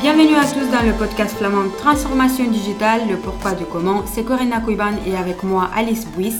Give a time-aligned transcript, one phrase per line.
[0.00, 4.04] Bienvenue à tous dans le podcast flamand Transformation digitale, le pourquoi du comment.
[4.06, 6.32] C'est Corinna Kouiban et avec moi Alice Bouis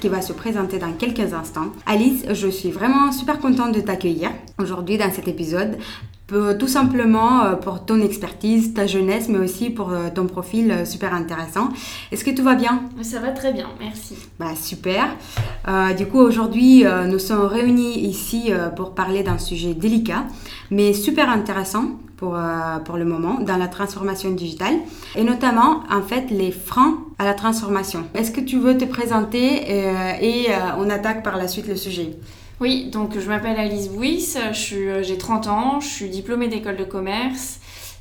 [0.00, 1.68] qui va se présenter dans quelques instants.
[1.86, 5.78] Alice, je suis vraiment super contente de t'accueillir aujourd'hui dans cet épisode
[6.28, 10.84] tout simplement euh, pour ton expertise, ta jeunesse, mais aussi pour euh, ton profil euh,
[10.84, 11.68] super intéressant.
[12.10, 12.82] Est-ce que tout va bien?
[13.02, 14.16] Ça va très bien, merci.
[14.38, 15.16] Bah, super.
[15.96, 20.24] du coup, aujourd'hui, nous sommes réunis ici pour parler d'un sujet délicat,
[20.70, 21.84] mais super intéressant
[22.16, 22.38] pour,
[22.84, 24.74] pour le moment dans la transformation digitale,
[25.16, 28.04] et notamment, en fait, les freins à la transformation.
[28.14, 29.64] Est-ce que tu veux te présenter
[30.20, 30.46] et
[30.78, 32.16] on attaque par la suite le sujet?
[32.62, 36.84] Oui, donc je m'appelle Alice Bouis, euh, j'ai 30 ans, je suis diplômée d'école de
[36.84, 37.58] commerce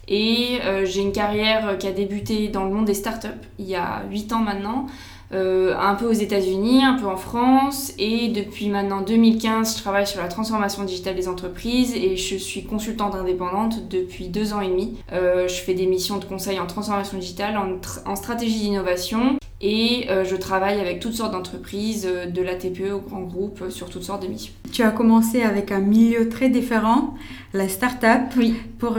[0.08, 3.74] et euh, j'ai une carrière qui a débuté dans le monde des startups il y
[3.74, 4.86] a 8 ans maintenant,
[5.34, 10.06] euh, un peu aux États-Unis, un peu en France et depuis maintenant 2015, je travaille
[10.06, 14.68] sur la transformation digitale des entreprises et je suis consultante indépendante depuis deux ans et
[14.68, 15.00] demi.
[15.12, 17.58] je fais des missions de conseil en transformation digitale,
[18.06, 22.92] en stratégie d'innovation et euh, je travaille avec toutes sortes d'entreprises, euh, de la TPE
[22.94, 24.54] au grand groupe, euh, sur toutes sortes de missions.
[24.72, 27.16] Tu as commencé avec un milieu très différent,
[27.54, 28.56] la start-up, oui.
[28.80, 28.98] pour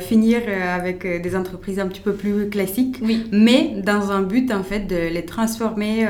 [0.00, 0.40] finir
[0.74, 3.26] avec des entreprises un petit peu plus classiques, oui.
[3.32, 6.06] mais dans un but en fait de les transformer,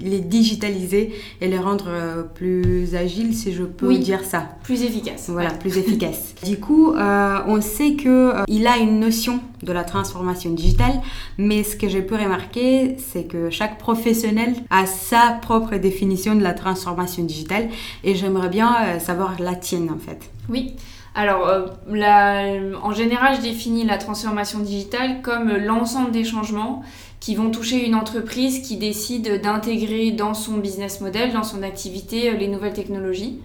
[0.00, 4.56] les digitaliser et les rendre plus agiles, si je peux dire ça.
[4.62, 5.28] Plus efficace.
[5.28, 6.34] Voilà, plus efficace.
[6.44, 11.00] du coup, on sait qu'il a une notion de la transformation digitale,
[11.38, 16.42] mais ce que j'ai pu remarquer, c'est que chaque professionnel a sa propre définition de
[16.42, 17.68] la transformation digitale
[18.04, 20.30] et j'aimerais bien euh, savoir la tienne en fait.
[20.48, 20.74] Oui.
[21.14, 26.82] Alors, euh, en général, je définis la transformation digitale comme l'ensemble des changements
[27.20, 32.30] qui vont toucher une entreprise qui décide d'intégrer dans son business model, dans son activité,
[32.30, 33.40] euh, les nouvelles technologies.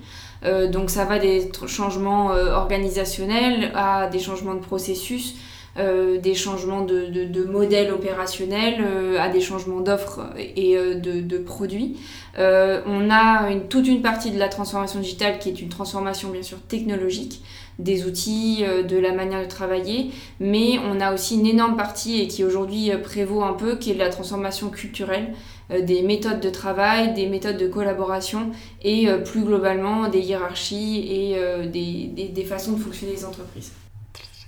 [0.71, 5.33] donc ça va des changements organisationnels à des changements de processus,
[5.77, 11.38] des changements de, de, modèles opérationnels euh, à des changements d'offres et euh, de, de,
[11.38, 11.98] produits.
[12.38, 16.42] on a une, toute une partie de la transformation digitale qui est une transformation bien
[16.42, 17.42] sûr technologique
[17.80, 22.27] des outils, de la manière de travailler, mais on a aussi une énorme partie et
[22.27, 25.36] qui aujourd'hui prévaut un peu, qui est la transformation culturelle,
[25.70, 28.49] des méthodes de travail, des méthodes de collaboration
[28.82, 33.71] et plus globalement des hiérarchies et des, des, des façons de fonctionner des entreprises.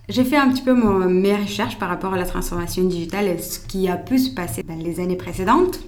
[0.10, 3.60] J'ai fait un petit peu mes recherches par rapport à la transformation digitale et ce
[3.60, 5.80] qui a pu se passer dans les années précédentes.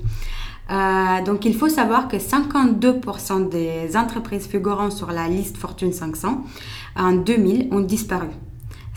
[0.70, 6.46] Euh, donc il faut savoir que 52% des entreprises figurant sur la liste Fortune 500
[6.98, 8.28] en 2000 ont disparu.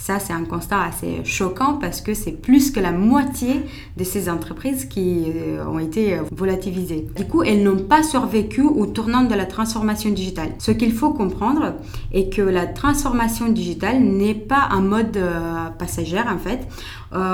[0.06, 3.62] Ça, c'est un constat assez choquant parce que c'est plus que la moitié
[3.96, 7.06] de ces entreprises qui euh, ont été euh, volatilisées.
[7.16, 10.50] Du coup, elles n'ont pas survécu au tournant de la transformation digitale.
[10.58, 11.76] Ce qu'il faut comprendre
[12.12, 16.68] est que la transformation digitale n'est pas un mode euh, passager en fait,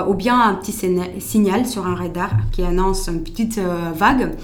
[0.09, 0.77] ou bien un petit
[1.19, 3.59] signal sur un radar qui annonce une petite
[3.97, 4.37] vague.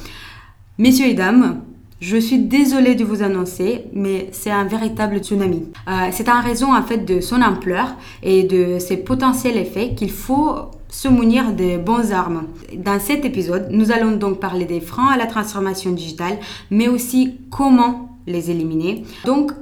[0.78, 1.60] Messieurs et dames,
[2.00, 5.64] je suis désolée de vous annoncer, mais c'est un véritable tsunami.
[5.88, 10.10] Euh, c'est en raison en fait de son ampleur et de ses potentiels effets qu'il
[10.10, 10.56] faut
[10.88, 12.44] se munir de bonnes armes.
[12.76, 16.38] Dans cet épisode, nous allons donc parler des freins à la transformation digitale,
[16.70, 19.04] mais aussi comment les éliminer.
[19.24, 19.52] Donc,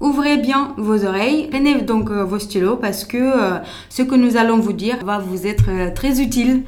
[0.00, 4.36] Ouvrez bien vos oreilles, prenez donc euh, vos stylos parce que euh, ce que nous
[4.36, 6.64] allons vous dire va vous être très utile.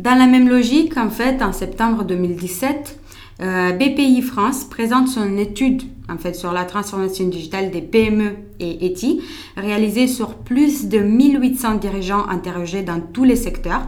[0.00, 2.99] Dans la même logique, en fait, en septembre 2017,
[3.42, 8.86] euh, BPI France présente son étude en fait sur la transformation digitale des PME et
[8.86, 9.22] ETI,
[9.56, 13.82] réalisée sur plus de 1800 dirigeants interrogés dans tous les secteurs.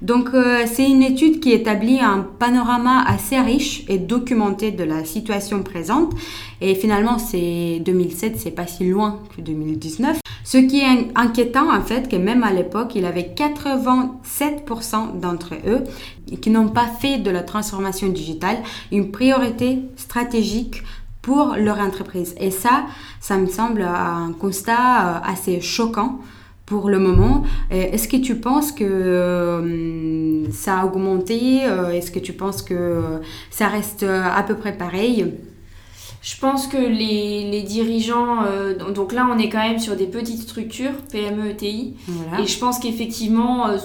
[0.00, 5.04] Donc euh, c'est une étude qui établit un panorama assez riche et documenté de la
[5.04, 6.12] situation présente
[6.60, 10.20] et finalement c'est 2007, c'est pas si loin que 2019.
[10.44, 15.54] Ce qui est inquiétant en fait que même à l'époque, il y avait 87% d'entre
[15.66, 15.84] eux
[16.40, 18.58] qui n'ont pas fait de la transformation digitale
[18.92, 20.82] une priorité stratégique
[21.22, 22.34] pour leur entreprise.
[22.38, 22.86] Et ça,
[23.20, 26.20] ça me semble un constat euh, assez choquant
[26.68, 27.44] pour le moment.
[27.70, 33.20] Est-ce que tu penses que euh, ça a augmenté euh, Est-ce que tu penses que
[33.50, 35.32] ça reste à peu près pareil?
[36.20, 40.42] Je pense que les, dirigeants, euh, donc là on est quand même sur des petites
[40.42, 41.94] structures, PME, ETI,
[42.40, 43.76] et je pense qu'effectivement, euh,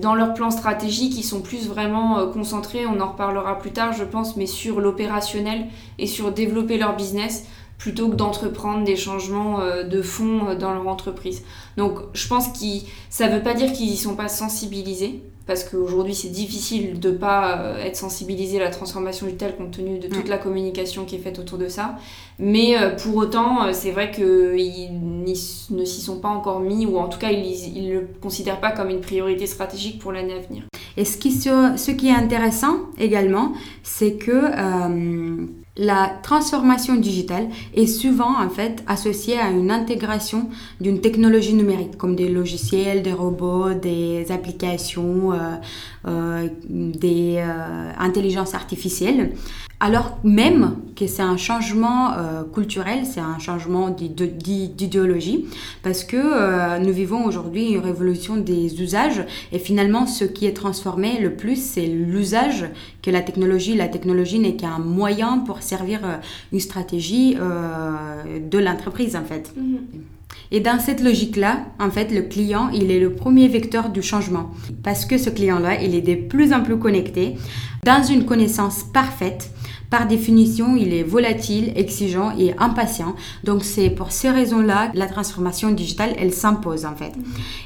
[0.00, 3.92] dans leur plan stratégique, ils sont plus vraiment euh, concentrés, on en reparlera plus tard
[3.92, 5.66] je pense, mais sur l'opérationnel
[5.98, 7.46] et sur développer leur business
[7.78, 11.42] plutôt que d'entreprendre des changements de fond dans leur entreprise.
[11.76, 15.62] Donc je pense que ça ne veut pas dire qu'ils n'y sont pas sensibilisés, parce
[15.62, 20.08] qu'aujourd'hui c'est difficile de pas euh, être sensibilisé à la transformation digitale compte tenu de
[20.08, 21.96] toute la communication qui est faite autour de ça.
[22.40, 26.98] Mais euh, pour autant, euh, c'est vrai qu'ils ne s'y sont pas encore mis, ou
[26.98, 30.40] en tout cas ils ne le considèrent pas comme une priorité stratégique pour l'année à
[30.40, 30.64] venir.
[30.96, 33.52] Et ce qui, ce qui est intéressant également,
[33.82, 34.40] c'est que
[35.78, 40.48] la transformation digitale est souvent en fait associée à une intégration
[40.80, 45.56] d'une technologie numérique comme des logiciels, des robots, des applications, euh,
[46.68, 49.32] des euh, intelligences artificielles.
[49.78, 52.12] Alors même que c'est un changement
[52.54, 55.44] culturel, c'est un changement d'idéologie,
[55.82, 59.22] parce que nous vivons aujourd'hui une révolution des usages
[59.52, 62.70] et finalement ce qui est transformé le plus c'est l'usage
[63.02, 63.74] que la technologie.
[63.74, 66.16] La technologie n'est qu'un moyen pour servir euh,
[66.52, 69.52] une stratégie euh, de l'entreprise en fait.
[69.56, 69.78] Mhm.
[70.50, 74.50] Et dans cette logique-là, en fait, le client, il est le premier vecteur du changement.
[74.82, 77.36] Parce que ce client-là, il est de plus en plus connecté,
[77.84, 79.50] dans une connaissance parfaite
[79.90, 83.14] par définition, il est volatile, exigeant et impatient.
[83.44, 87.12] Donc c'est pour ces raisons-là la transformation digitale, elle s'impose en fait.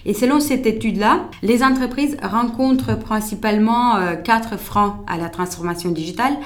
[0.05, 6.37] Et selon cette étude-là, les entreprises rencontrent principalement euh, quatre freins à la transformation digitale.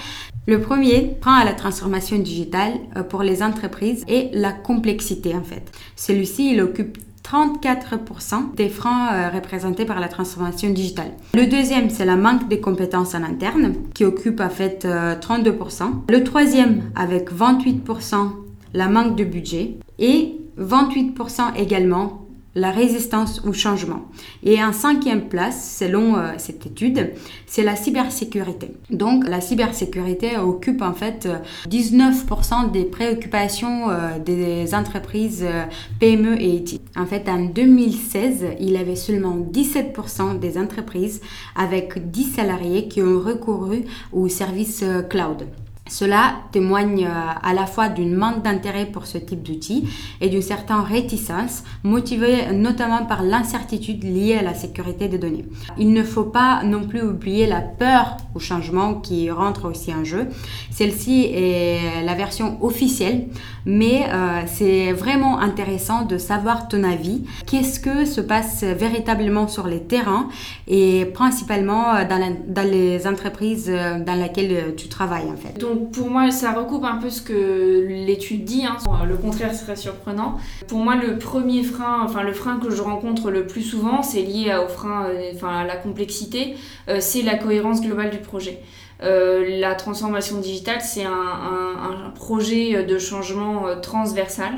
[0.47, 5.43] Le premier frein à la transformation digitale euh, pour les entreprises est la complexité en
[5.43, 5.73] fait.
[5.97, 11.13] Celui-ci, il occupe 34% des freins euh, représentés par la transformation digitale.
[11.33, 14.87] Le deuxième, c'est la manque de compétences en interne, qui occupe en fait 32%.
[14.87, 18.31] Euh, Le troisième, avec 28%,
[18.75, 19.79] la manque de budget.
[19.99, 22.24] Et 28% également
[22.55, 24.03] la résistance au changement.
[24.43, 27.13] Et en cinquième place, selon euh, cette étude,
[27.47, 28.73] c'est la cybersécurité.
[28.91, 31.29] Donc la cybersécurité occupe en fait
[31.69, 35.65] 19% des préoccupations euh, des entreprises euh,
[35.99, 36.81] PME et IT.
[36.97, 41.21] En fait, en 2016, il y avait seulement 17% des entreprises
[41.57, 45.47] avec 10 salariés qui ont recouru au service cloud.
[45.87, 47.11] Cela témoigne euh,
[47.43, 49.87] à la fois d'une manque d'intérêt pour ce type d'outils
[50.23, 55.45] et d'une certaine réticence motivée notamment par l'incertitude liée à la sécurité des données.
[55.77, 60.05] Il ne faut pas non plus oublier la peur au changement qui rentre aussi en
[60.05, 60.29] jeu.
[60.71, 63.27] Celle-ci est la version officielle,
[63.67, 67.25] mais euh, c'est vraiment intéressant de savoir ton avis.
[67.47, 70.29] Qu'est-ce que se passe véritablement sur les terrains
[70.67, 75.59] et principalement euh, dans, les entreprises dans lesquelles tu travailles en fait?
[75.77, 78.65] Pour moi, ça recoupe un peu ce que l'étude dit.
[78.65, 78.77] Hein.
[79.07, 80.37] Le contraire serait surprenant.
[80.69, 84.23] Pour moi, le premier frein, enfin le frein que je rencontre le plus souvent, c'est
[84.23, 86.55] lié au frein, euh, enfin à la complexité,
[86.89, 88.61] euh, c'est la cohérence globale du projet.
[89.03, 94.53] Euh, la transformation digitale, c'est un, projet de changement transversal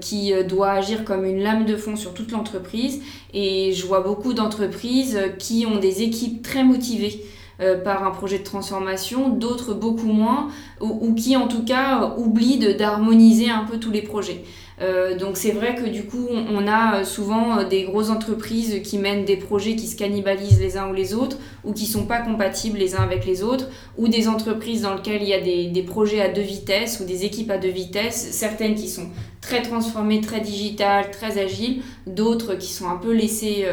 [0.00, 3.00] qui doit agir comme une lame de fond sur toute l'entreprise.
[3.32, 7.24] Et je vois beaucoup d'entreprises qui ont des équipes très motivées
[7.60, 10.48] euh, par un projet de transformation, d'autres beaucoup moins,
[10.80, 14.44] ou, qui en tout cas oublient d'harmoniser un peu tous les projets.
[14.82, 19.24] Euh, donc c'est vrai que du coup on a souvent des grosses entreprises qui mènent
[19.24, 22.78] des projets qui se cannibalisent les uns ou les autres ou qui sont pas compatibles
[22.78, 25.82] les uns avec les autres ou des entreprises dans lesquelles il y a des, des
[25.84, 29.10] projets à deux vitesses ou des équipes à deux vitesses, certaines qui sont
[29.40, 33.66] très transformées, très digitales, très agiles, d'autres qui sont un peu laissées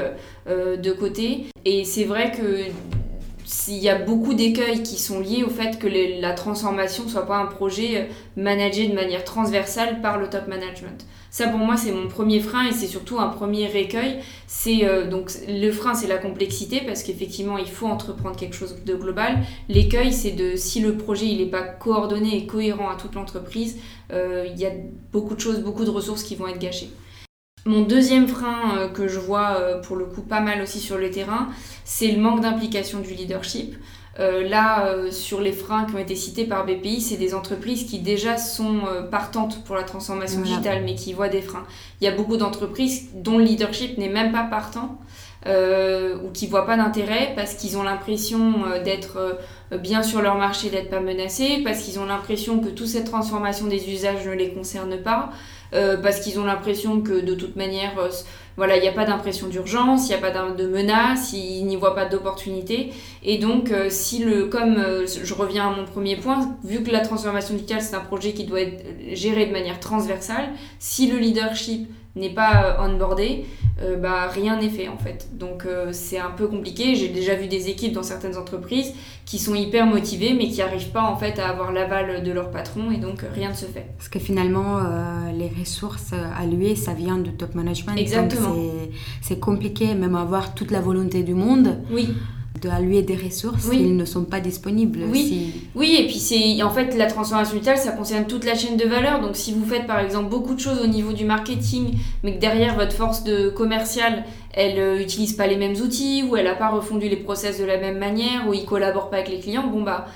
[0.47, 1.45] euh, de côté.
[1.65, 2.65] Et c'est vrai que
[3.67, 5.87] il y a beaucoup d'écueils qui sont liés au fait que
[6.21, 8.03] la transformation soit pas un projet euh,
[8.35, 11.05] managé de manière transversale par le top management.
[11.29, 14.19] Ça pour moi c'est mon premier frein et c'est surtout un premier écueil.
[14.47, 18.75] C'est euh, donc le frein c'est la complexité parce qu'effectivement il faut entreprendre quelque chose
[18.85, 19.39] de global.
[19.69, 23.77] L'écueil c'est de si le projet il n'est pas coordonné et cohérent à toute l'entreprise,
[24.11, 24.71] euh, il y a
[25.11, 26.89] beaucoup de choses, beaucoup de ressources qui vont être gâchées.
[27.65, 30.97] Mon deuxième frein euh, que je vois euh, pour le coup pas mal aussi sur
[30.97, 31.49] le terrain,
[31.83, 33.75] c'est le manque d'implication du leadership.
[34.19, 37.99] Euh, là, sur les freins qui ont été cités par BPI, c'est des entreprises qui
[37.99, 41.65] déjà sont partantes pour la transformation digitale, mais qui voient des freins.
[42.01, 44.99] Il y a beaucoup d'entreprises dont le leadership n'est même pas partant.
[45.47, 48.53] ou qui voient pas d'intérêt parce qu'ils ont l'impression
[48.83, 49.39] d'être
[49.79, 53.67] bien sur leur marché, d'être pas menacés, parce qu'ils ont l'impression que toute cette transformation
[53.67, 55.31] des usages ne les concerne pas,
[55.73, 58.09] euh, parce qu'ils ont l'impression que de toute manière, euh,
[58.57, 61.75] voilà, il n'y a pas d'impression d'urgence, il n'y a pas de menace, ils n'y
[61.75, 62.91] voient pas d'opportunité.
[63.23, 66.99] Et donc, euh, si le, comme je reviens à mon premier point, vu que la
[66.99, 70.49] transformation digitale c'est un projet qui doit être géré de manière transversale,
[70.79, 73.45] si le leadership n'est pas onboardé,
[73.81, 75.29] euh, bah, rien n'est fait en fait.
[75.33, 76.95] Donc euh, c'est un peu compliqué.
[76.95, 78.93] J'ai déjà vu des équipes dans certaines entreprises
[79.25, 82.51] qui sont hyper motivées mais qui n'arrivent pas en fait à avoir l'aval de leur
[82.51, 83.87] patron et donc euh, rien ne se fait.
[83.97, 84.79] Parce que finalement
[85.33, 87.95] les ressources allouées ça vient du top management.
[87.97, 88.55] Exactement.
[89.21, 91.77] c'est compliqué, même avoir toute la volonté du monde.
[91.91, 92.09] Oui
[92.59, 93.81] de allouer des ressources oui.
[93.83, 94.99] ne sont pas disponibles.
[95.09, 98.77] Oui, oui et puis c'est en fait la transformation digitale, ça concerne toute la chaîne
[98.77, 99.21] de valeur.
[99.21, 102.39] Donc si vous faites par exemple beaucoup de choses au niveau du marketing, mais que
[102.39, 106.55] derrière votre force de commerciale, elle n'utilise euh, pas les mêmes outils, ou elle n'a
[106.55, 109.67] pas refondu les process de la même manière, ou il collabore pas avec les clients,
[109.67, 110.07] bon bah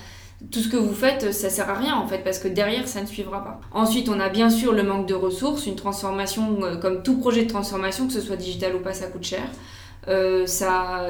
[0.51, 3.01] tout ce que vous faites, ça sert à rien en fait, parce que derrière, ça
[3.01, 3.62] ne suivra pas.
[3.72, 5.65] Ensuite, on a bien sûr le manque de ressources.
[5.65, 9.08] Une transformation, euh, comme tout projet de transformation, que ce soit digital ou pas, ça
[9.08, 9.44] coûte cher.
[10.07, 11.07] Euh, ça,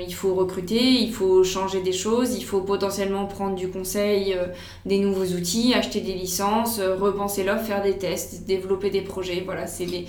[0.00, 4.46] il faut recruter, il faut changer des choses, il faut potentiellement prendre du conseil, euh,
[4.86, 9.42] des nouveaux outils, acheter des licences, euh, repenser l'offre, faire des tests, développer des projets.
[9.44, 10.06] Voilà, c'est des,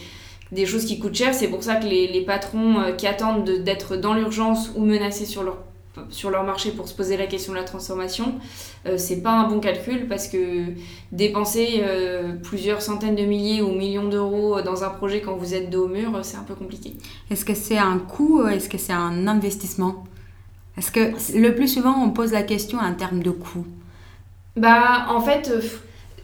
[0.51, 1.33] des, choses qui coûtent cher.
[1.33, 5.43] C'est pour ça que les, les patrons qui attendent d'être dans l'urgence ou menacés sur
[5.43, 5.57] leur
[6.09, 8.35] sur leur marché pour se poser la question de la transformation,
[8.85, 10.65] euh, c'est pas un bon calcul parce que
[11.11, 15.69] dépenser euh, plusieurs centaines de milliers ou millions d'euros dans un projet quand vous êtes
[15.69, 16.95] dos au mur, c'est un peu compliqué.
[17.29, 20.05] Est-ce que c'est un coût Est-ce que c'est un investissement?
[20.77, 23.65] Est-ce que le plus souvent on pose la question en termes de coût?
[24.55, 25.61] Bah en fait, euh,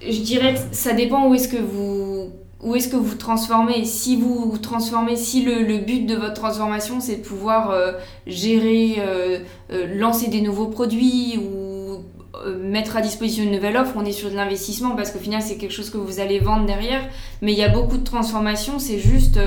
[0.01, 2.06] je dirais que ça dépend où est-ce que vous
[2.61, 6.99] où est-ce que vous transformez Si vous transformez, si le, le but de votre transformation
[6.99, 7.93] c'est de pouvoir euh,
[8.25, 9.39] gérer, euh,
[9.71, 12.03] euh, lancer des nouveaux produits ou
[12.61, 15.57] mettre à disposition une nouvelle offre, on est sur de l'investissement parce qu'au final c'est
[15.57, 17.01] quelque chose que vous allez vendre derrière.
[17.41, 19.39] Mais il y a beaucoup de transformations, c'est juste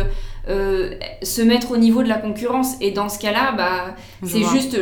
[0.49, 2.77] euh, se mettre au niveau de la concurrence.
[2.81, 3.95] Et dans ce cas-là, bah,
[4.25, 4.77] c'est juste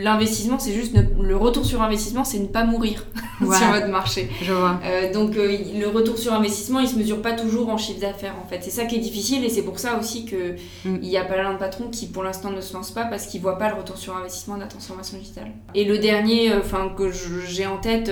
[0.00, 3.06] l'investissement, c'est juste le retour sur investissement, c'est ne pas mourir
[3.40, 4.28] sur votre marché.
[4.42, 4.80] Je vois.
[4.84, 8.34] Euh, donc euh, le retour sur investissement, il se mesure pas toujours en chiffre d'affaires
[8.42, 8.60] en fait.
[8.62, 10.52] C'est ça qui est difficile et c'est pour ça aussi que
[10.84, 10.98] mm.
[11.02, 13.26] il y a pas mal de patrons qui pour l'instant ne se lancent pas parce
[13.26, 15.48] qu'ils voient pas le retour sur investissement de la transformation digitale.
[15.74, 17.10] Et le dernier, enfin que
[17.46, 18.10] j'ai en tête,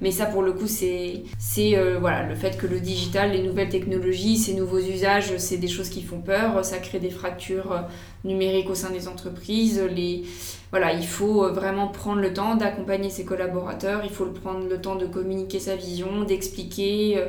[0.00, 3.68] mais ça pour le coup c'est c'est voilà le fait que le digital, les nouvelles
[3.68, 7.80] technologies, ces nouveaux usages, c'est des choses qui font peur ça crée des fractures euh,
[8.24, 9.82] numériques au sein des entreprises.
[9.92, 14.96] Il faut euh, vraiment prendre le temps d'accompagner ses collaborateurs, il faut prendre le temps
[14.96, 17.26] de communiquer sa vision, d'expliquer, euh,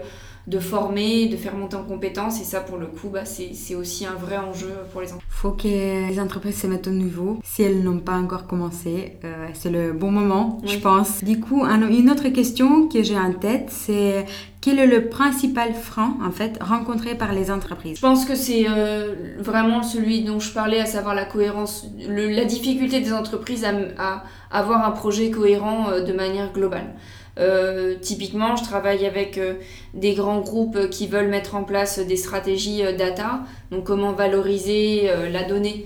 [0.48, 2.41] de former, de faire monter en compétences.
[2.41, 5.29] Et ça, pour le coup, bah, c'est aussi un vrai enjeu pour les entreprises.
[5.31, 7.39] Il faut que les entreprises se mettent au niveau.
[7.43, 11.24] Si elles n'ont pas encore commencé, euh, c'est le bon moment, je pense.
[11.24, 14.25] Du coup, une autre question que j'ai en tête, c'est
[14.62, 17.98] quel est le principal frein, en fait, rencontré par les entreprises?
[17.98, 22.46] Je pense que c'est euh, vraiment celui dont je parlais, à savoir la cohérence, la
[22.46, 26.96] difficulté des entreprises à, à avoir un projet cohérent euh, de manière globale.
[27.39, 29.53] Euh, typiquement, je travaille avec euh,
[29.93, 33.41] des grands groupes qui veulent mettre en place des stratégies euh, data,
[33.72, 35.86] donc comment valoriser la donnée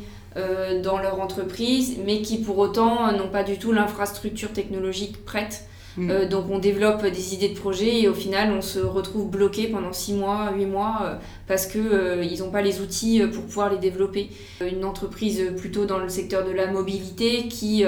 [0.82, 5.66] dans leur entreprise, mais qui pour autant n'ont pas du tout l'infrastructure technologique prête
[5.98, 6.10] Mm.
[6.10, 9.68] Euh, donc on développe des idées de projet et au final on se retrouve bloqué
[9.68, 11.16] pendant 6 mois, 8 mois euh,
[11.48, 14.30] parce qu'ils euh, n'ont pas les outils pour pouvoir les développer.
[14.62, 17.84] Une entreprise plutôt dans le secteur de la mobilité qui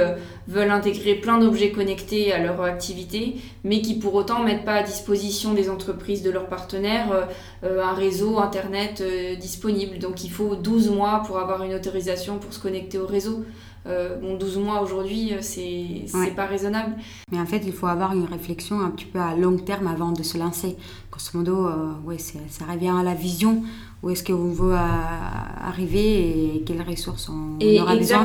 [0.47, 4.83] veulent intégrer plein d'objets connectés à leur activité mais qui pour autant mettent pas à
[4.83, 7.27] disposition des entreprises de leurs partenaires
[7.63, 9.03] un réseau internet
[9.39, 9.99] disponible.
[9.99, 13.43] Donc il faut 12 mois pour avoir une autorisation pour se connecter au réseau.
[13.87, 16.95] Euh, bon, 12 mois aujourd'hui, euh, c'est pas raisonnable.
[17.31, 20.11] Mais en fait, il faut avoir une réflexion un petit peu à long terme avant
[20.11, 20.75] de se lancer.
[21.11, 23.63] Grosso modo, euh, ouais, ça revient à la vision.
[24.01, 28.23] Où est-ce qu'on veut arriver et quelles ressources on, et aura besoin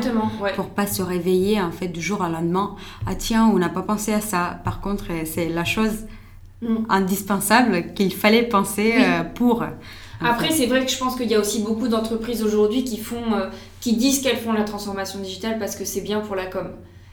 [0.55, 2.75] pour pas se réveiller en fait du jour au lendemain.
[3.07, 4.59] Ah tiens, on n'a pas pensé à ça.
[4.63, 6.05] Par contre, c'est la chose
[6.61, 6.85] mm.
[6.89, 8.93] indispensable qu'il fallait penser
[9.33, 9.63] pour.
[10.23, 13.33] Après, c'est vrai que je pense qu'il y a aussi beaucoup d'entreprises aujourd'hui qui font,
[13.33, 13.49] euh,
[13.81, 16.69] qui disent qu'elles font la transformation digitale parce que c'est bien pour la com.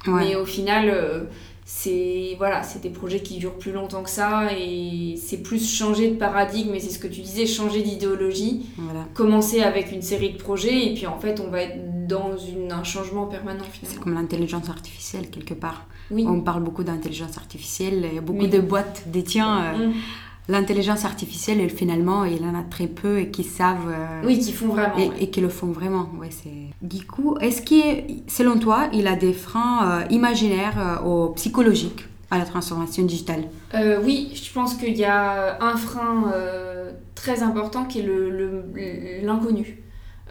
[0.07, 1.25] Mais au final, euh,
[1.65, 6.09] c'est voilà, c'est des projets qui durent plus longtemps que ça et c'est plus changer
[6.09, 6.75] de paradigme.
[6.75, 8.67] Et c'est ce que tu disais, changer d'idéologie.
[9.13, 12.73] Commencer avec une série de projets et puis en fait, on va être dans une,
[12.73, 13.99] un changement permanent finalement.
[13.99, 15.87] C'est comme l'intelligence artificielle quelque part.
[16.11, 16.25] Oui.
[16.27, 18.07] On parle beaucoup d'intelligence artificielle.
[18.17, 19.75] A beaucoup de boîtes détient.
[19.75, 19.95] Euh, mm
[20.49, 23.89] l'intelligence artificielle, finalement, il en a très peu et qui savent.
[23.89, 24.97] Euh, oui, qui font vraiment.
[25.21, 26.11] Et, qui le font vraiment.
[26.19, 26.75] Ouais, c'est...
[26.83, 32.07] Du coup, est-ce que, selon toi, il a des freins euh, imaginaires ou euh, psychologiques
[32.31, 33.45] à la transformation digitale?
[34.03, 36.25] Oui, je pense qu'il y a un frein
[37.15, 38.65] très important qui est le,
[39.23, 39.83] l'inconnu.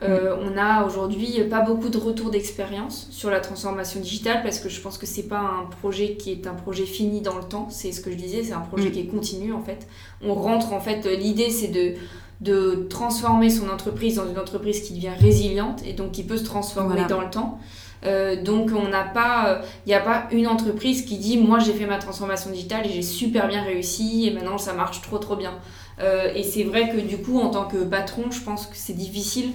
[0.04, 4.70] Euh, on a aujourd'hui pas beaucoup de retours d'expérience sur la transformation digitale parce que
[4.70, 7.68] je pense que c'est pas un projet qui est un projet fini dans le temps,
[7.72, 8.92] c'est ce que je disais, c'est un projet mm.
[8.92, 9.88] qui est continu en fait.
[10.22, 11.96] On rentre en fait, l'idée c'est de,
[12.42, 16.46] de transformer son entreprise dans une entreprise qui devient résiliente et donc qui peut se
[16.46, 17.60] transformer dans le temps.
[18.06, 21.74] Euh, donc on n'a pas, il n'y a pas une entreprise qui dit moi j'ai
[21.74, 25.36] fait ma transformation digitale et j'ai super bien réussi et maintenant ça marche trop trop
[25.36, 25.54] bien.
[26.00, 28.94] Euh, et c'est vrai que du coup en tant que patron, je pense que c'est
[28.94, 29.52] difficile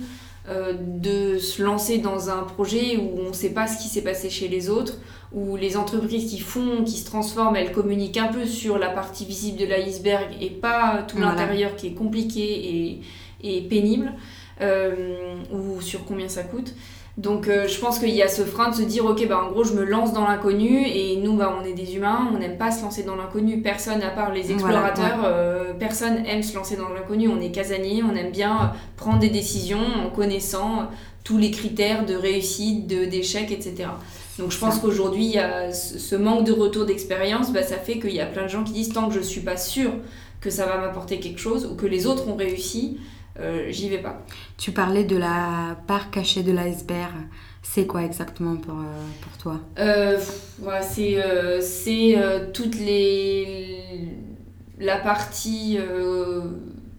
[0.49, 4.29] de se lancer dans un projet où on ne sait pas ce qui s'est passé
[4.29, 4.99] chez les autres,
[5.33, 9.25] où les entreprises qui font, qui se transforment, elles communiquent un peu sur la partie
[9.25, 13.03] visible de l'iceberg et pas tout l'intérieur qui est compliqué et,
[13.43, 14.13] et pénible,
[14.61, 16.75] ou sur combien ça coûte.
[17.19, 19.51] Donc euh, je pense qu'il y a ce frein de se dire ok bah en
[19.51, 22.57] gros je me lance dans l'inconnu et nous bah on est des humains, on n'aime
[22.57, 26.77] pas se lancer dans l'inconnu, personne à part les explorateurs, euh, personne aime se lancer
[26.77, 28.67] dans l'inconnu, on est casanier, on aime bien euh,
[28.97, 30.89] prendre des décisions en connaissant
[31.23, 33.91] tous les critères de réussite, de d'échec, etc.
[34.39, 37.99] Donc je pense qu'aujourd'hui il y a ce manque de retour d'expérience, bah, ça fait
[37.99, 39.91] qu'il y a plein de gens qui disent tant que je suis pas sûr
[40.41, 42.99] que ça va m'apporter quelque chose ou que les autres ont réussi,
[43.41, 44.23] euh, j'y vais pas.
[44.59, 47.15] Tu parlais de la part cachée de l'iceberg.
[47.63, 49.61] C'est quoi exactement pour, euh, pour toi?
[49.79, 50.19] Euh,
[51.61, 52.17] C'est
[52.53, 54.09] toute les,
[54.79, 55.79] la partie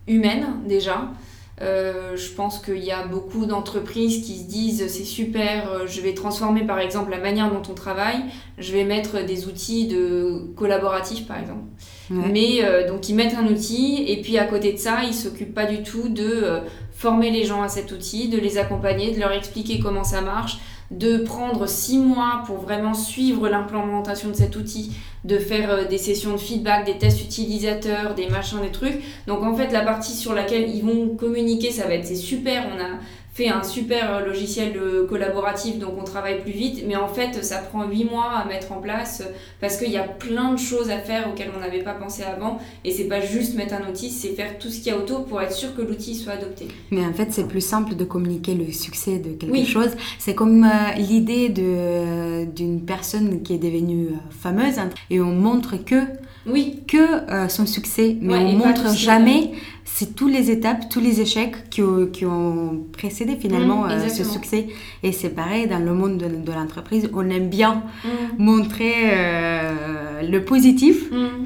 [0.07, 1.11] humaine déjà.
[1.59, 6.65] je pense qu'il y a beaucoup d'entreprises qui se disent c'est super, je vais transformer
[6.65, 8.23] par exemple la manière dont on travaille,
[8.57, 11.63] je vais mettre des outils de collaboratifs par exemple.
[12.09, 15.53] Mais euh, donc ils mettent un outil et puis à côté de ça, ils s'occupent
[15.53, 16.59] pas du tout de euh,
[16.91, 20.59] former les gens à cet outil, de les accompagner, de leur expliquer comment ça marche,
[20.91, 24.91] de prendre six mois pour vraiment suivre l'implémentation de cet outil,
[25.23, 29.01] de faire euh, des sessions de feedback, des tests utilisateurs, des machins, des trucs.
[29.27, 32.67] Donc en fait, la partie sur laquelle ils vont communiquer, ça va être c'est super,
[32.75, 32.99] on a
[33.33, 37.87] fait un super logiciel collaboratif, donc on travaille plus vite, mais en fait, ça prend
[37.87, 39.23] 8 mois à mettre en place
[39.59, 42.59] parce qu'il y a plein de choses à faire auxquelles on n'avait pas pensé avant.
[42.83, 45.25] Et c'est pas juste mettre un outil, c'est faire tout ce qu'il y a autour
[45.25, 46.67] pour être sûr que l'outil soit adopté.
[46.91, 49.91] Mais en fait, c'est plus simple de communiquer le succès de quelque chose.
[50.19, 55.83] C'est comme euh, l'idée d'une personne qui est devenue euh, fameuse hein, et on montre
[55.83, 56.01] que
[56.45, 56.81] oui.
[56.87, 56.97] que
[57.31, 59.51] euh, son succès, mais on montre jamais
[59.95, 64.23] c'est tous les étapes, tous les échecs qui, qui ont précédé finalement mmh, euh, ce
[64.23, 64.67] succès.
[65.03, 68.07] Et c'est pareil dans le monde de, l'entreprise, on aime bien mmh.
[68.39, 71.45] montrer euh, le positif, mmh.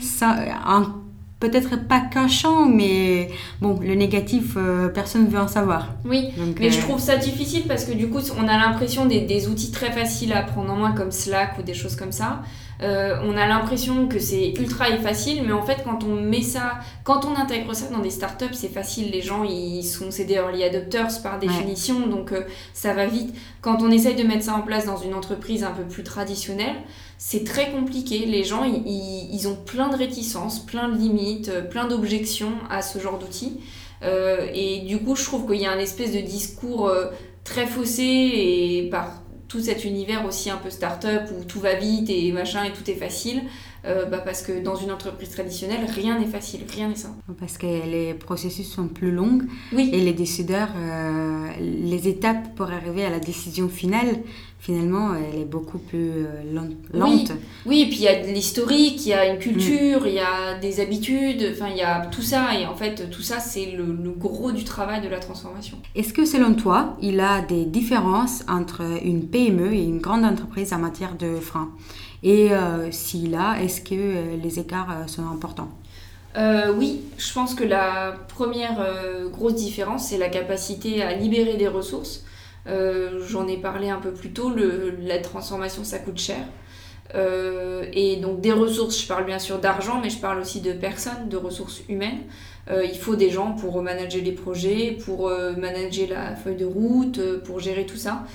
[1.42, 3.30] peut-être pas cachant, mais
[3.60, 4.58] bon, le négatif,
[4.94, 5.96] personne ne veut en savoir.
[6.06, 9.50] Oui, mais je trouve ça difficile parce que du coup, on a l'impression des, des,
[9.50, 12.44] outils très faciles à prendre en main comme Slack ou des choses comme ça.
[12.84, 16.42] Euh, on a l'impression que c'est ultra et facile, mais en fait, quand on met
[16.42, 19.12] ça, quand on intègre ça dans des startups, c'est facile.
[19.12, 23.36] Les gens, ils sont c'est des early adopters par définition, donc euh, ça va vite.
[23.62, 26.76] Quand on essaye de mettre ça en place dans une entreprise un peu plus traditionnelle,
[27.18, 28.26] c'est très compliqué.
[28.26, 33.00] Les gens, ils, ont plein de réticences, plein de limites, euh, plein d'objections à ce
[33.00, 33.60] genre d'outils.
[34.04, 36.92] et du coup, je trouve qu'il y a un espèce de discours
[37.44, 42.10] très faussé et par tout cet univers aussi un peu start-up où tout va vite
[42.10, 43.44] et machin et tout est facile,
[43.86, 47.16] euh, bah parce que dans une entreprise traditionnelle, rien n'est facile, rien n'est simple.
[47.40, 49.40] Parce que les processus sont plus longs
[49.72, 49.90] oui.
[49.94, 54.20] et les décideurs, euh, les étapes pour arriver à la décision finale,
[54.60, 57.32] finalement, elle est beaucoup plus euh, lente.
[57.66, 57.82] Oui.
[57.84, 60.08] et puis il y a de l'historique, il y a une culture, mm.
[60.08, 63.22] il y a des habitudes, enfin il y a tout ça et en fait tout
[63.22, 65.78] ça c'est le, le, gros du travail de la transformation.
[65.96, 70.26] Est-ce que selon toi, il y a des différences entre une PME et une grande
[70.26, 71.72] entreprise en matière de freins?
[72.24, 75.70] Et euh, s'il a, est-ce que euh, les écarts euh, sont importants?
[76.76, 78.86] Oui, je pense que la première
[79.32, 82.26] grosse différence, c'est la capacité à libérer des ressources.
[82.68, 84.54] J'en ai parlé un peu plus tôt,
[85.02, 86.38] la transformation, ça coûte cher.
[87.16, 91.28] et donc des ressources, je parle bien sûr d'argent, mais je parle aussi de personnes,
[91.28, 92.26] de ressources humaines.
[92.70, 97.60] il faut des gens pour manager les projets, pour manager la feuille de route, pour
[97.60, 98.26] gérer tout ça.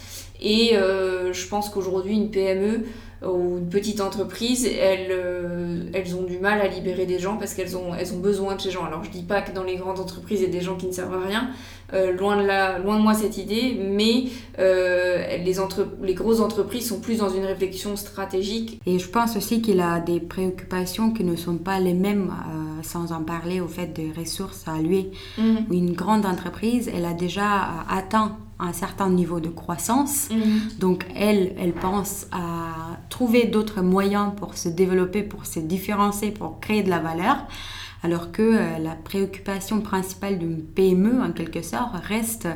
[0.40, 2.84] Et je pense qu'aujourd'hui, une PME,
[3.24, 7.54] ou une petite entreprise, elles, euh, elles ont du mal à libérer des gens parce
[7.54, 8.84] qu'elles ont, elles ont besoin de ces gens.
[8.84, 10.86] Alors je dis pas que dans les grandes entreprises il y a des gens qui
[10.86, 11.50] ne servent à rien,
[11.92, 14.24] euh, loin, de la, loin de moi cette idée, mais
[14.58, 18.80] euh, les, entre, les grosses entreprises sont plus dans une réflexion stratégique.
[18.86, 22.32] Et je pense aussi qu'il a des préoccupations qui ne sont pas les mêmes,
[22.82, 25.08] sans en parler au fait des ressources à lui.
[25.38, 25.56] Mmh.
[25.70, 30.28] Une grande entreprise, elle a déjà atteint un certain niveau de croissance.
[30.30, 30.78] Mhm.
[30.78, 36.60] Donc elle, elle pense à trouver d'autres moyens pour se développer, pour se différencier, pour
[36.60, 37.36] créer de la valeur.
[38.02, 42.48] Alors que euh, la préoccupation principale d'une PME, en quelque sorte, reste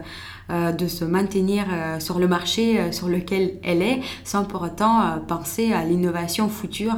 [0.50, 5.20] euh, de se maintenir euh, sur le marché sur lequel elle est, sans pour autant
[5.28, 6.96] penser à l'innovation future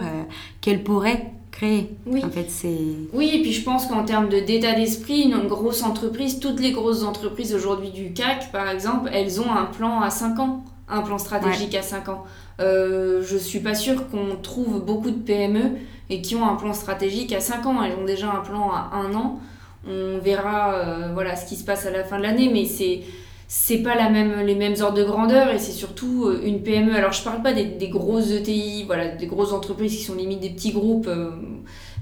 [0.61, 1.33] qu'elle pourrait
[1.63, 2.25] oui.
[2.25, 2.79] En fait, c'est...
[3.13, 6.73] Oui, et puis je pense qu'en termes de, d'état d'esprit, une grosse entreprise, toutes les
[6.73, 11.03] grosses entreprises aujourd'hui du CAC, par exemple, elles ont un plan à 5 ans, un
[11.03, 12.25] plan stratégique à 5 ans.
[12.61, 15.79] Euh, je suis pas sûre qu'on trouve beaucoup de PME
[16.11, 17.83] et qui ont un plan stratégique à 5 ans.
[17.83, 19.41] Elles ont déjà un plan à 1 an.
[19.87, 23.03] On verra euh, voilà, ce qui se passe à la fin de l'année, mais c'est
[23.51, 26.95] c'est pas la même, les mêmes ordres de grandeur et c'est surtout euh, une PME.
[26.95, 30.51] Alors je parle pas des, grosses ETI, voilà, des grosses entreprises qui sont limite des
[30.51, 31.31] petits groupes, euh,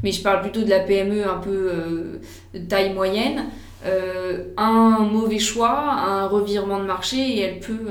[0.03, 2.21] mais je parle plutôt de la PME un peu
[2.53, 3.45] de taille moyenne.
[3.85, 7.87] Un mauvais choix, un revirement de marché et elle peut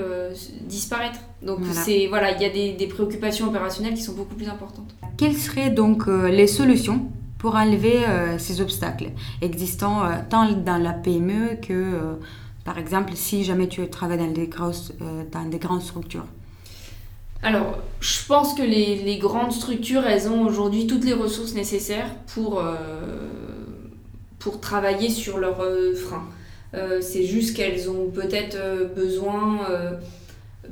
[0.61, 1.19] disparaître.
[1.41, 4.95] Donc c'est voilà, il y a des, des, préoccupations opérationnelles qui sont beaucoup plus importantes.
[5.17, 7.07] Quelles seraient donc les solutions
[7.45, 12.13] pour enlever euh, ces obstacles existants euh, tant dans la PME que, euh,
[12.63, 14.93] par exemple, si jamais tu travailles dans des, grosses,
[15.31, 16.25] dans des grandes structures?
[17.43, 22.09] Alors, je pense que les, les, grandes structures, elles ont aujourd'hui toutes les ressources nécessaires
[22.33, 22.63] pour,
[24.45, 25.63] pour travailler sur leurs
[25.95, 26.27] freins.
[27.01, 28.57] c'est juste qu'elles ont peut-être
[28.95, 29.59] besoin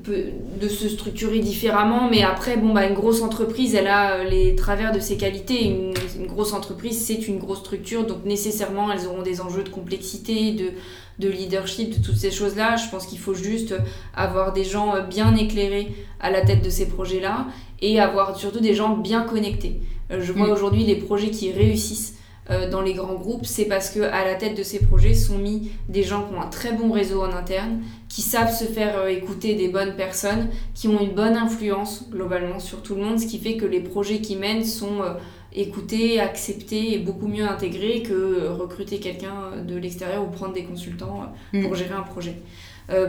[0.05, 4.55] de se structurer différemment, mais après, bon, bah, une grosse entreprise, elle a euh, les
[4.55, 5.65] travers de ses qualités.
[5.65, 5.93] Une,
[6.27, 10.71] grosse entreprise, c'est une grosse structure, donc nécessairement, elles auront des enjeux de complexité, de,
[11.19, 12.75] de leadership, de toutes ces choses-là.
[12.75, 13.75] Je pense qu'il faut juste
[14.15, 17.47] avoir des gens euh, bien éclairés à la tête de ces projets-là
[17.81, 19.81] et avoir surtout des gens bien connectés.
[20.11, 20.51] Euh, je vois mm.
[20.51, 22.15] aujourd'hui les projets qui réussissent
[22.49, 25.37] euh, dans les grands groupes, c'est parce que à la tête de ces projets sont
[25.37, 27.79] mis des gens qui ont un très bon réseau en interne,
[28.09, 32.59] qui savent se faire euh, écouter des bonnes personnes, qui ont une bonne influence globalement
[32.59, 35.13] sur tout le monde, ce qui fait que les projets qui mènent sont euh,
[35.53, 41.31] écoutés, acceptés et beaucoup mieux intégrés que recruter quelqu'un de l'extérieur ou prendre des consultants
[41.51, 41.75] pour mm.
[41.75, 42.35] gérer un projet.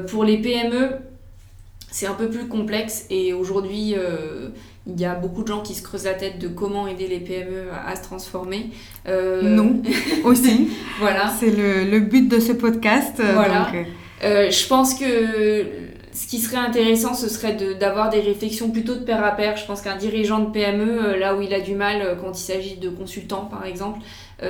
[0.08, 0.90] pour les PME,
[1.90, 3.94] c'est un peu plus complexe et aujourd'hui
[4.86, 7.20] il y a beaucoup de gens qui se creusent la tête de comment aider les
[7.20, 8.66] PME à, se transformer.
[9.08, 9.82] Euh, non,
[10.24, 10.68] aussi.
[10.98, 11.32] voilà.
[11.38, 13.16] C'est le, le, but de ce podcast.
[13.16, 13.68] Voilà.
[13.74, 13.84] Euh,
[14.24, 15.64] euh, je pense que
[16.12, 19.56] ce qui serait intéressant, ce serait d'avoir des réflexions plutôt de pair à pair.
[19.56, 22.76] Je pense qu'un dirigeant de PME, là où il a du mal quand il s'agit
[22.76, 24.00] de consultants, par exemple,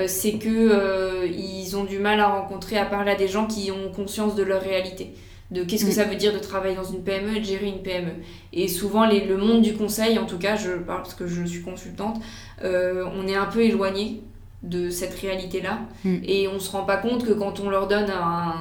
[0.07, 3.91] c'est que ils ont du mal à rencontrer, à parler à des gens qui ont
[3.95, 5.15] conscience de leur réalité
[5.55, 5.95] de qu'est-ce que mm.
[5.95, 8.13] ça veut dire de travailler dans une PME et de gérer une PME.
[8.53, 11.45] Et souvent, les, le monde du conseil, en tout cas, je parle parce que je
[11.45, 12.21] suis consultante,
[12.63, 14.23] euh, on est un peu éloigné
[14.63, 15.81] de cette réalité-là.
[16.05, 16.17] Mm.
[16.25, 18.55] Et on se rend pas compte que quand on leur donne un,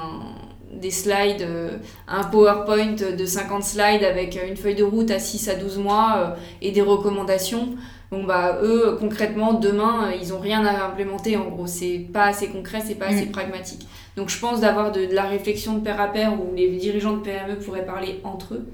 [0.72, 1.78] des slides, euh,
[2.08, 6.14] un PowerPoint de 50 slides avec une feuille de route à 6 à 12 mois
[6.18, 7.70] euh, et des recommandations,
[8.12, 12.48] bon bah eux concrètement demain ils ont rien à implémenter en gros c'est pas assez
[12.50, 13.32] concret c'est pas assez mm.
[13.32, 17.18] pragmatique donc je pense d'avoir de, la réflexion de pair à pair où les dirigeants
[17.18, 18.68] de PME pourraient parler entre eux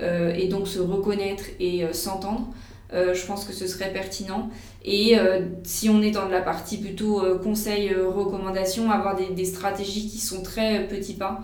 [0.00, 2.48] euh, et donc se reconnaître et euh, s'entendre.
[2.92, 4.50] Euh, je pense que ce serait pertinent.
[4.84, 5.16] Et
[5.62, 10.18] si on est dans de la partie plutôt conseil, recommandation, avoir des, des, stratégies qui
[10.18, 11.40] sont très petits pas,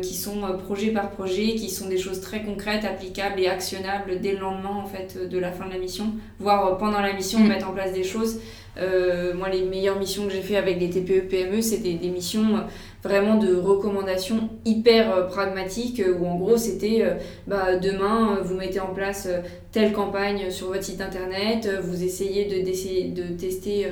[0.00, 4.32] qui sont projet par projet, qui sont des choses très concrètes, applicables et actionnables dès
[4.32, 7.48] le lendemain en fait de la fin de la mission, voire pendant la mission mm.
[7.48, 8.40] mettre en place des choses.
[8.76, 12.56] Euh, moi, les meilleures missions que j'ai fait avec des TPE, PME, c'était des missions
[12.56, 12.60] euh,
[13.02, 17.04] vraiment de recommandations hyper euh, pragmatiques où en gros c'était
[17.46, 19.28] bah, demain vous mettez en place
[19.72, 23.88] telle campagne sur votre site internet, vous essayez de, de tester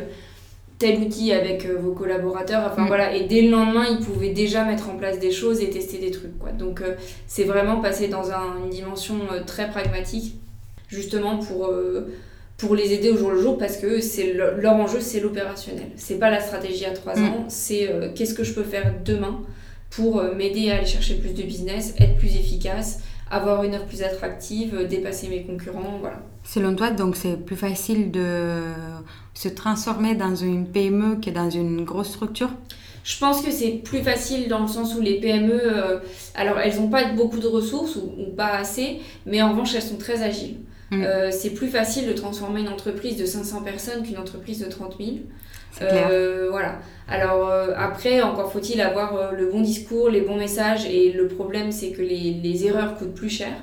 [0.78, 2.86] tel outil avec vos collaborateurs, enfin mm.
[2.86, 5.98] voilà, et dès le lendemain ils pouvaient déjà mettre en place des choses et tester
[5.98, 6.50] des trucs quoi.
[6.52, 6.82] Donc
[7.26, 10.36] c'est vraiment passé dans une dimension très pragmatique
[10.88, 11.70] justement pour
[12.56, 15.88] pour les aider au jour le jour parce que c'est leur enjeu, c'est l'opérationnel.
[15.96, 17.24] C'est pas la stratégie à trois mm.
[17.24, 19.40] ans, c'est euh, qu'est-ce que je peux faire demain
[19.90, 23.86] pour euh, m'aider à aller chercher plus de business, être plus efficace, avoir une offre
[23.86, 26.22] plus attractive, euh, dépasser mes concurrents, voilà.
[26.44, 28.60] Selon toi, donc c'est plus facile de
[29.34, 32.50] se transformer dans une PME que dans une grosse structure?
[33.04, 36.00] Je pense que c'est plus facile dans le sens où les PME,
[36.34, 39.98] alors elles n'ont pas beaucoup de ressources ou, pas assez, mais en revanche elles sont
[39.98, 40.58] très agiles.
[40.92, 41.02] Mm.
[41.02, 44.96] Euh, c'est plus facile de transformer une entreprise de 500 personnes qu'une entreprise de 30
[44.98, 45.10] 000.
[45.80, 46.80] Euh, voilà.
[47.08, 50.84] Alors euh, après, encore faut-il avoir le bon discours, les bons messages.
[50.84, 53.54] Et le problème, c'est que les, les, erreurs coûtent plus cher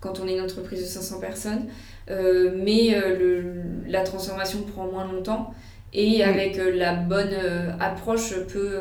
[0.00, 1.66] quand on est une entreprise de 500 personnes.
[2.08, 3.44] mais le,
[3.86, 5.52] la transformation prend moins longtemps.
[5.92, 6.28] Et mm.
[6.28, 7.36] avec la bonne
[7.80, 8.80] approche, peut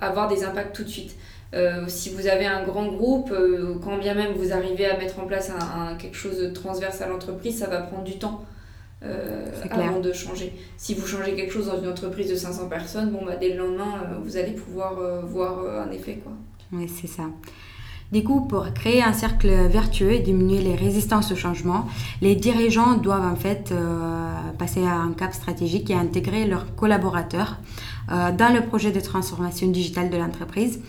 [0.00, 1.16] avoir des impacts tout de suite.
[1.54, 5.18] Euh, si vous avez un grand groupe, euh, quand bien même vous arrivez à mettre
[5.18, 8.44] en place un, quelque chose de transverse à l'entreprise, ça va prendre du temps
[9.02, 10.52] euh, avant de changer.
[10.76, 13.64] Si vous changez quelque chose dans une entreprise de 500 personnes, bon, bah, dès le
[13.64, 16.20] lendemain, vous allez pouvoir voir un effet.
[16.22, 16.32] Quoi.
[16.72, 17.24] Oui, c'est ça.
[18.12, 21.86] Du coup, pour créer un cercle vertueux et diminuer les résistances au changement,
[22.22, 23.72] les dirigeants doivent en fait
[24.58, 27.58] passer à un cap stratégique et intégrer leurs collaborateurs
[28.08, 30.80] dans le projet de transformation digitale de l'entreprise.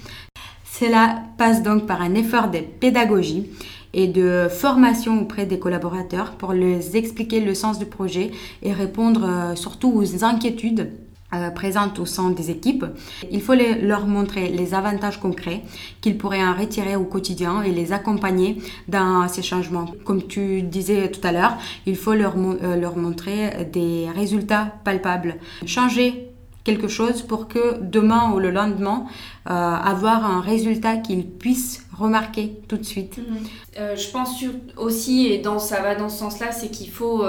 [0.79, 3.49] Cela passe donc par un effort de pédagogie
[3.93, 9.25] et de formation auprès des collaborateurs pour leur expliquer le sens du projet et répondre
[9.25, 10.91] euh, surtout aux inquiétudes
[11.33, 12.85] euh, présentes au sein des équipes.
[13.29, 15.63] Il faut leur montrer les avantages concrets
[15.99, 19.87] qu'ils pourraient en retirer au quotidien et les accompagner dans ces changements.
[20.05, 25.35] Comme tu disais tout à l'heure, il faut leur, euh, leur montrer des résultats palpables.
[25.65, 26.28] Changer
[26.69, 29.05] quelque chose pour que demain ou le lendemain,
[29.49, 33.17] euh, avoir un résultat qu'ils puissent remarquer tout de suite.
[33.17, 33.95] Mhm.
[33.95, 34.43] je pense
[34.77, 37.25] aussi, et ça va dans ce sens-là, c'est qu'il faut,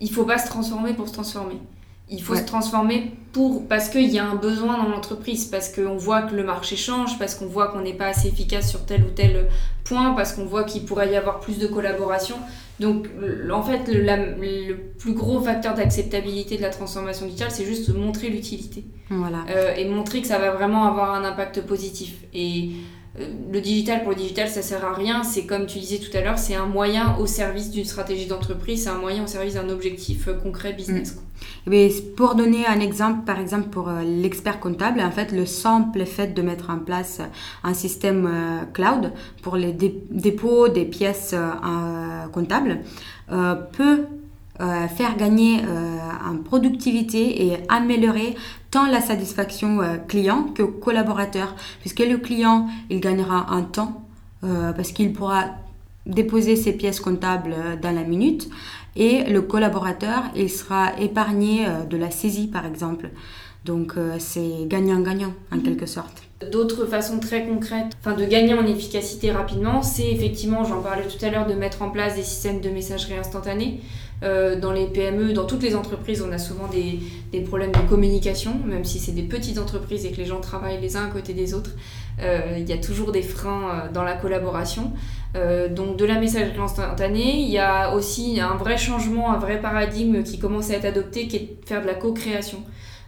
[0.00, 1.58] il faut pas se transformer pour se transformer.
[2.12, 5.96] Il faut se transformer pour, parce qu'il y a un besoin dans l'entreprise, parce qu'on
[5.96, 9.02] voit que le marché change, parce qu'on voit qu'on n'est pas assez efficace sur tel
[9.02, 9.48] ou tel
[9.84, 12.36] point, parce qu'on voit qu'il pourrait y avoir plus de collaboration.
[12.78, 13.08] Donc,
[13.50, 18.84] en fait, le, plus gros facteur d'acceptabilité de la transformation digitale, c'est juste montrer l'utilité.
[19.08, 19.44] Voilà.
[19.50, 22.14] Euh, et montrer que ça va vraiment avoir un impact positif.
[22.34, 22.70] Et
[23.18, 25.22] euh, le digital pour le digital, ça sert à rien.
[25.22, 28.84] C'est comme tu disais tout à l'heure, c'est un moyen au service d'une stratégie d'entreprise,
[28.84, 31.18] c'est un moyen au service d'un objectif euh, concret business.
[31.66, 32.14] Mais mm.
[32.16, 36.34] pour donner un exemple, par exemple pour euh, l'expert comptable, en fait, le simple fait
[36.34, 37.20] de mettre en place
[37.64, 38.28] un système
[38.72, 41.34] cloud pour les dépôts des pièces
[42.32, 42.80] comptables
[43.72, 44.06] peut
[44.60, 48.36] euh, faire gagner euh, en productivité et améliorer
[48.70, 53.98] tant la satisfaction euh, client que collaborateur, puisque le client, il gagnera un temps
[54.42, 55.44] parce qu'il pourra
[56.04, 58.50] déposer ses pièces comptables dans la minute
[58.96, 63.10] et le collaborateur, il sera épargné de la saisie par exemple.
[63.64, 65.62] Donc c'est gagnant-gagnant en mhm.
[65.62, 66.22] quelque sorte.
[66.50, 71.24] D'autres façons très concrètes enfin, de gagner en efficacité rapidement, c'est effectivement, j'en parlais tout
[71.24, 73.80] à l'heure, de mettre en place des systèmes de messagerie instantanée.
[74.22, 77.00] Euh, dans les PME, dans toutes les entreprises, on a souvent des,
[77.32, 80.80] des problèmes de communication, même si c'est des petites entreprises et que les gens travaillent
[80.80, 81.72] les uns à côté des autres.
[82.20, 84.92] Euh, il y a toujours des freins euh, dans la collaboration.
[85.34, 90.22] Donc de la messagerie instantanée, il y a aussi un vrai changement, un vrai paradigme
[90.22, 92.58] qui commence à être adopté, qui est de faire de la co-création.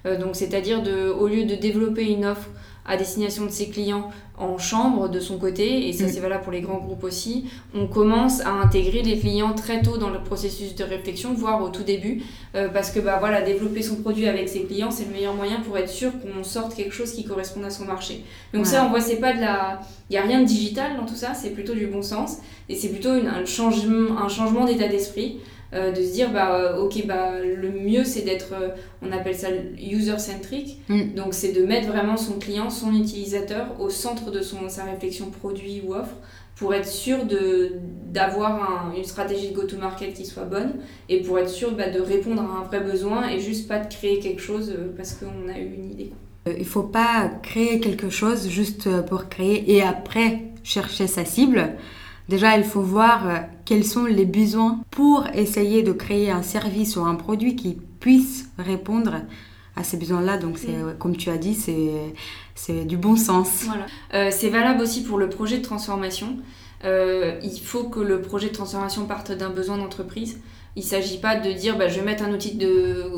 [0.04, 0.82] donc c'est-à-dire
[1.18, 2.48] au lieu de développer une offre
[2.86, 6.08] à destination de ses clients en chambre de son côté, et ça mm.
[6.08, 7.44] c'est valable pour les grands groupes aussi,
[7.74, 11.68] on commence à intégrer les clients très tôt dans le processus de réflexion, voire au
[11.68, 12.22] tout début,
[12.56, 15.60] euh, parce que bah, voilà, développer son produit avec ses clients, c'est le meilleur moyen
[15.60, 18.24] pour être sûr qu'on sorte quelque chose qui corresponde à son marché.
[18.52, 19.80] Donc ça, on voit, c'est pas de la...
[20.10, 22.74] Il n'y a rien de digital dans tout ça, c'est plutôt du bon sens, et
[22.74, 25.38] c'est plutôt une, un changement, un changement d'état d'esprit.
[25.74, 28.68] Euh, de se dire bah euh, ok bah le mieux c'est d'être euh,
[29.02, 31.14] on appelle ça user centric mm.
[31.16, 35.30] donc c'est de mettre vraiment son client son utilisateur au centre de son sa réflexion
[35.30, 36.14] produit ou offre
[36.56, 37.72] pour être sûr de
[38.06, 40.74] d'avoir une stratégie de go-to-market qui soit bonne
[41.08, 43.92] et pour être sûr bah, de répondre à un vrai besoin et juste pas de
[43.92, 46.12] créer quelque chose parce qu'on a eu une idée.
[46.46, 51.74] Il faut pas créer quelque chose juste pour créer et après chercher sa cible.
[52.28, 56.96] Déjà, il faut voir euh, quels sont les besoins pour essayer de créer un service
[56.96, 59.20] ou un produit qui puisse répondre
[59.76, 60.38] à ces besoins-là.
[60.38, 60.96] Donc, c'est, mm.
[60.98, 61.90] comme tu as dit, c'est,
[62.86, 63.64] du bon sens.
[63.64, 63.86] Voilà.
[64.14, 66.36] Euh, c'est valable aussi pour le projet de transformation.
[66.84, 70.40] Euh, il faut que le projet de transformation parte d'un besoin d'entreprise.
[70.76, 73.10] Il ne s'agit pas de dire bah, je vais mettre un outil de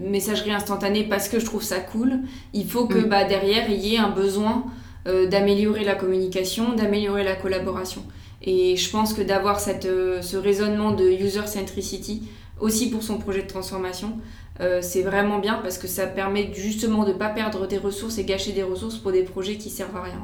[0.00, 2.20] messagerie instantanée parce que je trouve ça cool.
[2.52, 3.08] Il faut que mm.
[3.08, 4.64] bah, derrière, il y ait un besoin
[5.06, 8.02] d'améliorer la communication, d'améliorer la collaboration.
[8.44, 12.28] Et je pense que d'avoir euh, ce raisonnement de user centricity
[12.60, 14.18] aussi pour son projet de transformation,
[14.60, 18.18] euh, c'est vraiment bien parce que ça permet justement de ne pas perdre des ressources
[18.18, 20.22] et gâcher des ressources pour des projets qui servent à rien.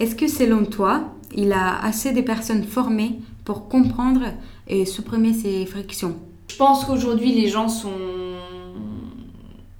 [0.00, 4.22] Est-ce que selon toi, il a assez de personnes formées pour comprendre
[4.66, 6.16] et supprimer ces frictions?
[6.48, 7.90] Je pense qu'aujourd'hui les gens sont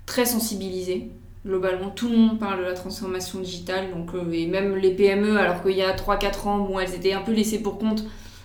[0.07, 1.11] très sensibilisés.
[1.45, 5.39] Globalement tout le monde parle de la transformation digitale donc euh, et même les PME
[5.39, 8.05] alors qu'il y a 3 4 ans bon elles étaient un peu laissées pour compte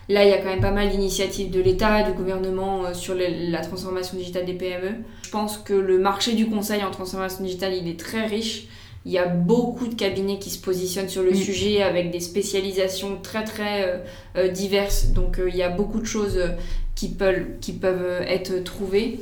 [0.10, 3.16] là il y a quand même pas mal d'initiatives de l'État du gouvernement euh, sur
[3.16, 7.74] la transformation digitale des PME je pense que le marché du conseil en transformation digitale
[7.74, 8.68] il est très riche
[9.06, 13.18] il y a beaucoup de cabinets qui se positionnent sur le sujet avec des spécialisations
[13.22, 14.04] très très
[14.38, 16.40] euh, diverses donc il y a beaucoup de choses
[16.96, 19.20] qui peuvent, qui peuvent être trouvées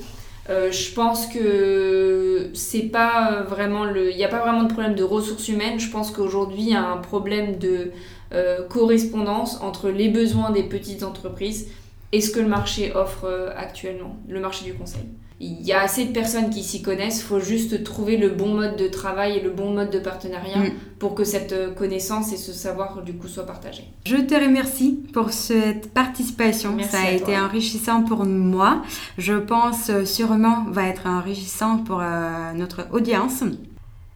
[0.50, 4.12] euh, je pense que c'est pas vraiment le.
[4.12, 5.80] Il n'y a pas vraiment de problème de ressources humaines.
[5.80, 7.92] Je pense qu'aujourd'hui, il y a un problème de
[8.34, 11.68] euh, correspondance entre les besoins des petites entreprises
[12.12, 15.06] et ce que le marché offre euh, actuellement, le marché du conseil
[15.42, 18.54] il y a assez de personnes qui s'y connaissent, il faut juste trouver le bon
[18.54, 20.72] mode de travail et le bon mode de partenariat mm.
[21.00, 23.86] pour que cette euh, connaissance et ce savoir du coup soient partagés.
[24.06, 28.84] Je te remercie pour cette participation, ça a été enrichissant pour moi.
[29.18, 33.44] Je pense sûrement va être enrichissant pour euh, notre audience.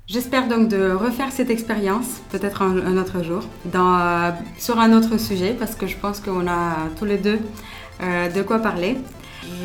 [0.07, 5.55] J'espère donc de refaire cette expérience, peut-être un, autre jour, dans, sur un autre sujet,
[5.57, 7.39] parce que je pense qu'on a tous les deux
[8.01, 8.97] de quoi parler.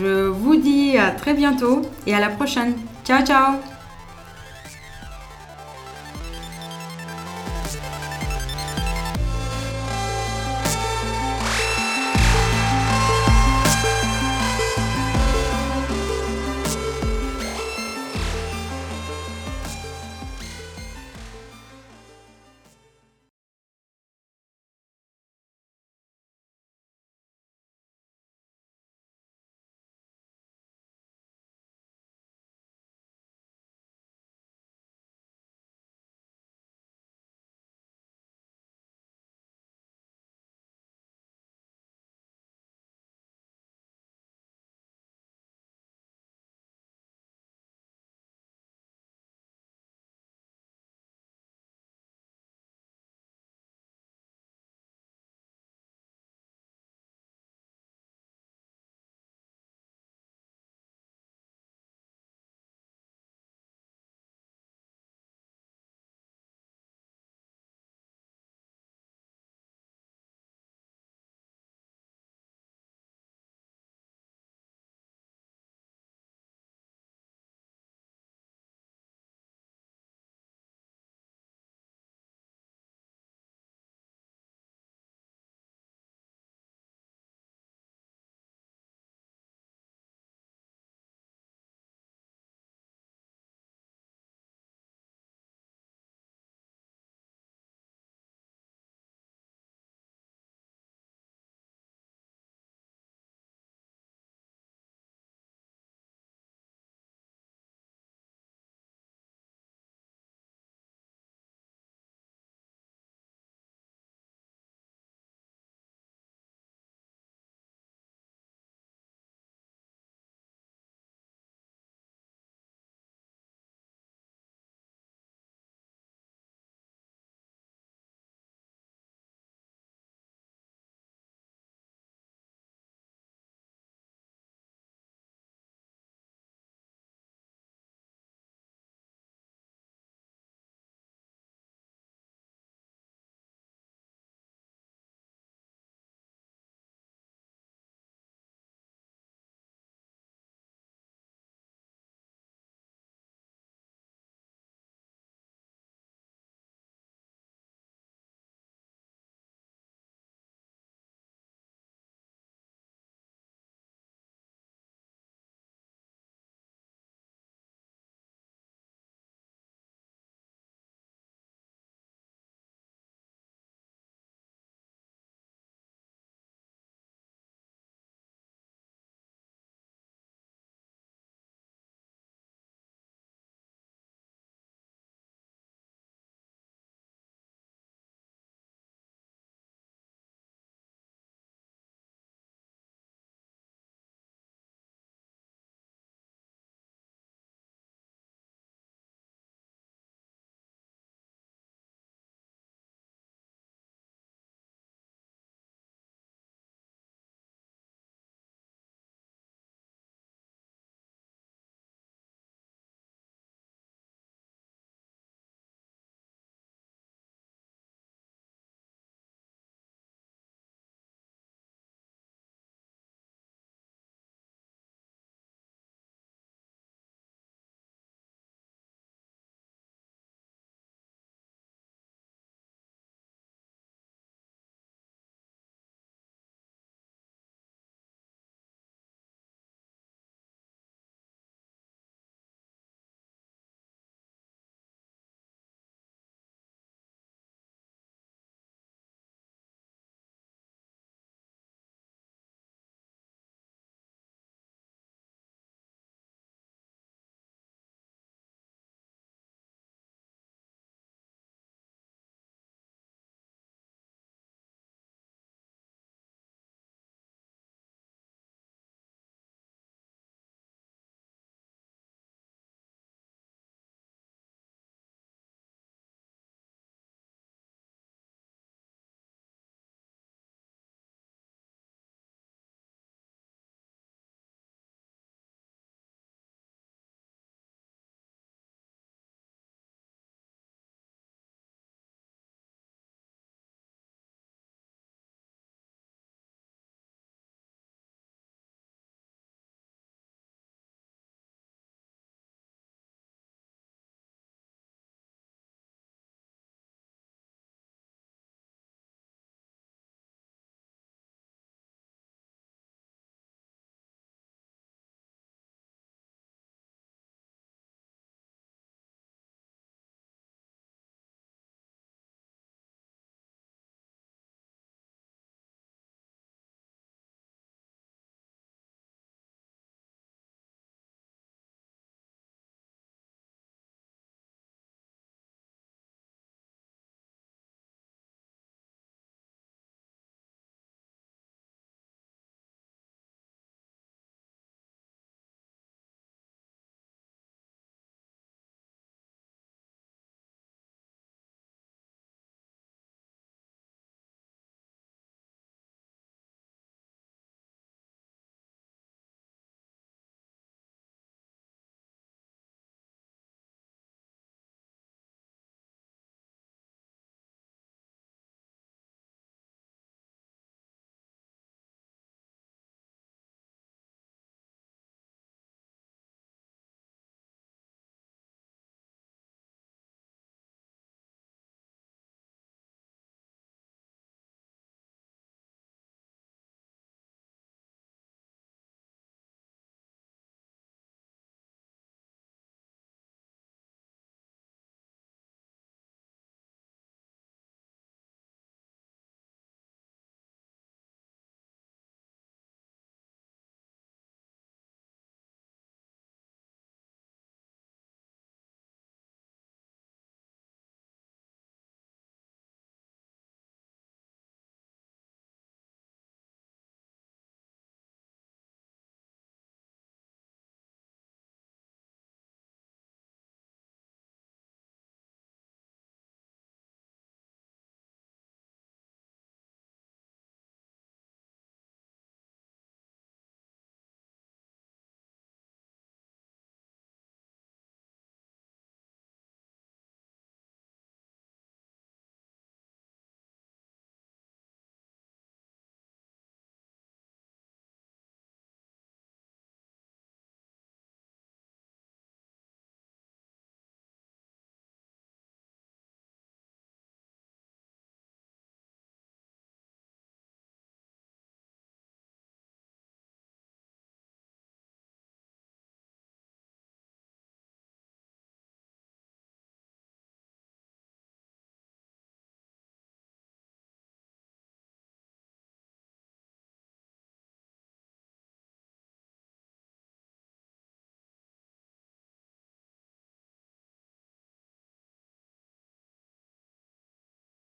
[0.01, 2.75] Je vous dis à très bientôt et à la prochaine.
[3.05, 3.70] Ciao ciao